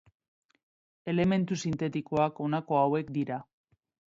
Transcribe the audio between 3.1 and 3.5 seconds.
dira.